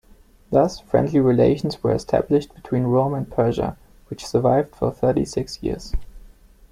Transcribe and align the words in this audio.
Thus 0.49 0.79
friendly 0.79 1.19
relations 1.19 1.83
were 1.83 1.91
established 1.93 2.55
between 2.55 2.85
Rome 2.85 3.13
and 3.13 3.29
Persia 3.29 3.77
which 4.07 4.25
survived 4.25 4.75
for 4.75 4.91
thirty-six 4.91 5.61
years. 5.61 5.93